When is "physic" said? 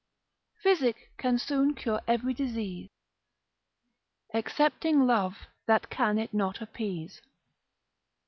0.63-1.11